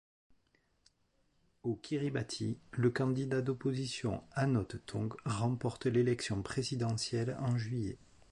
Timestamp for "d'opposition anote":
3.43-4.83